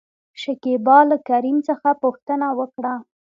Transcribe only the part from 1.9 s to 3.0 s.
پوښتنه وکړه؟